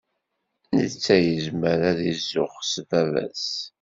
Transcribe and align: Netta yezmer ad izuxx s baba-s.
Netta 0.77 1.15
yezmer 1.25 1.79
ad 1.91 1.99
izuxx 2.11 2.67
s 2.73 2.75
baba-s. 2.89 3.47